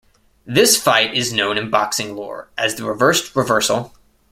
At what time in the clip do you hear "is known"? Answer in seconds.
1.13-1.59